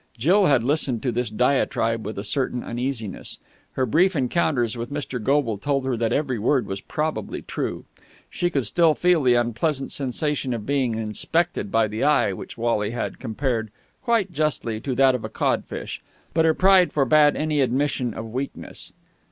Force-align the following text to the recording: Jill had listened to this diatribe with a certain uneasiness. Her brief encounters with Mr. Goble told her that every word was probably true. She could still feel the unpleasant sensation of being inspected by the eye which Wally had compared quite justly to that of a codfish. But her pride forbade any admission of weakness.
Jill 0.17 0.47
had 0.47 0.63
listened 0.63 1.03
to 1.03 1.11
this 1.11 1.29
diatribe 1.29 2.03
with 2.07 2.17
a 2.17 2.23
certain 2.23 2.63
uneasiness. 2.63 3.37
Her 3.73 3.85
brief 3.85 4.15
encounters 4.15 4.75
with 4.75 4.89
Mr. 4.89 5.21
Goble 5.21 5.59
told 5.59 5.85
her 5.85 5.95
that 5.95 6.11
every 6.11 6.39
word 6.39 6.65
was 6.65 6.81
probably 6.81 7.43
true. 7.43 7.85
She 8.27 8.49
could 8.49 8.65
still 8.65 8.95
feel 8.95 9.21
the 9.21 9.35
unpleasant 9.35 9.91
sensation 9.91 10.55
of 10.55 10.65
being 10.65 10.95
inspected 10.95 11.71
by 11.71 11.87
the 11.87 12.03
eye 12.03 12.33
which 12.33 12.57
Wally 12.57 12.89
had 12.89 13.19
compared 13.19 13.69
quite 14.01 14.31
justly 14.31 14.79
to 14.79 14.95
that 14.95 15.13
of 15.13 15.23
a 15.23 15.29
codfish. 15.29 16.01
But 16.33 16.45
her 16.45 16.55
pride 16.55 16.91
forbade 16.91 17.35
any 17.35 17.61
admission 17.61 18.15
of 18.15 18.27
weakness. 18.33 18.91